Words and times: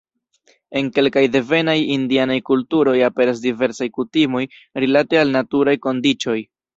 En 0.79 0.87
kelkaj 0.93 1.21
devenaj 1.33 1.75
indianaj 1.95 2.37
kulturoj 2.49 2.95
aperas 3.09 3.41
diversaj 3.43 3.89
kutimoj 3.99 4.41
rilate 4.85 5.21
al 5.25 5.35
naturaj 5.37 5.77
kondiĉoj. 5.85 6.39